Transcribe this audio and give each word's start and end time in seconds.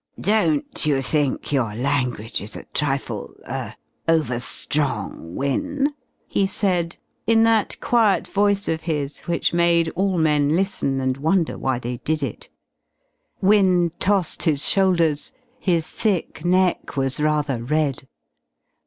"Don't 0.19 0.83
you 0.87 0.99
think 0.99 1.51
your 1.51 1.75
language 1.75 2.41
is 2.41 2.55
a 2.55 2.63
trifle 2.73 3.35
er 3.47 3.75
overstrong, 4.07 5.35
Wynne?" 5.35 5.93
he 6.27 6.47
said, 6.47 6.97
in 7.27 7.43
that 7.43 7.79
quiet 7.81 8.27
voice 8.27 8.67
of 8.67 8.81
his 8.81 9.19
which 9.27 9.53
made 9.53 9.89
all 9.89 10.17
men 10.17 10.55
listen 10.55 10.99
and 10.99 11.17
wonder 11.17 11.55
why 11.55 11.77
they 11.77 11.97
did 11.97 12.23
it. 12.23 12.49
Wynne 13.41 13.91
tossed 13.99 14.41
his 14.41 14.67
shoulders. 14.67 15.33
His 15.59 15.91
thick 15.91 16.43
neck 16.43 16.97
was 16.97 17.19
rather 17.19 17.63
red. 17.63 18.07